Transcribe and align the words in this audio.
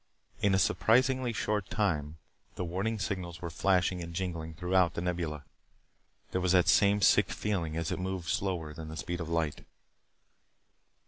In 0.41 0.55
a 0.55 0.57
surprisingly 0.57 1.31
short 1.31 1.69
time, 1.69 2.17
the 2.55 2.65
warning 2.65 2.97
signals 2.97 3.39
were 3.39 3.51
flashing 3.51 4.01
and 4.01 4.15
jingling 4.15 4.55
throughout 4.55 4.95
The 4.95 5.01
Nebula. 5.01 5.43
There 6.31 6.41
was 6.41 6.53
that 6.53 6.67
same 6.67 7.01
sick 7.03 7.29
feeling 7.29 7.77
as 7.77 7.91
it 7.91 7.99
moved 7.99 8.27
slower 8.29 8.73
than 8.73 8.87
the 8.87 8.97
speed 8.97 9.21
of 9.21 9.29
light. 9.29 9.63